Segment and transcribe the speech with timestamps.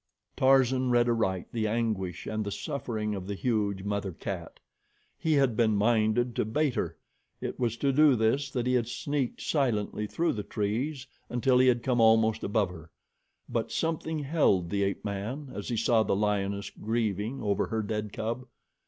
[0.35, 4.59] Tarzan read aright the anguish and the suffering of the huge mother cat.
[5.15, 6.97] He had been minded to bait her.
[7.39, 11.67] It was to do this that he had sneaked silently through the trees until he
[11.67, 12.89] had come almost above her,
[13.47, 18.11] but something held the ape man as he saw the lioness grieving over her dead
[18.11, 18.47] cub.